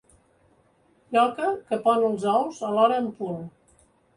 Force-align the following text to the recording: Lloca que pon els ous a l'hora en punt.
Lloca 1.17 1.51
que 1.67 1.79
pon 1.85 2.07
els 2.09 2.27
ous 2.35 2.65
a 2.69 2.73
l'hora 2.79 2.99
en 3.05 3.13
punt. 3.21 3.45